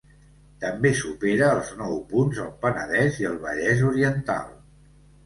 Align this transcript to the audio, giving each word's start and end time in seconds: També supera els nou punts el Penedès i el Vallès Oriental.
També 0.61 0.91
supera 1.01 1.49
els 1.57 1.69
nou 1.81 1.93
punts 2.13 2.39
el 2.45 2.49
Penedès 2.63 3.21
i 3.25 3.29
el 3.33 3.37
Vallès 3.45 3.85
Oriental. 3.91 4.49